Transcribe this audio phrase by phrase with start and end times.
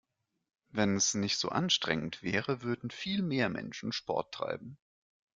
[0.69, 4.79] Wenn es nicht so anstrengend wäre, würden viel mehr Menschen Sport treiben.